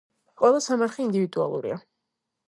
ყველა 0.41 0.61
სამარხი 0.67 1.03
ინდივიდუალურია. 1.07 1.77